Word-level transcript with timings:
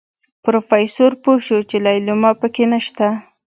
پروفيسر 0.43 1.11
پوه 1.23 1.37
شو 1.45 1.57
چې 1.69 1.77
ليلما 1.85 2.31
پکې 2.41 2.65
نشته. 2.73 3.07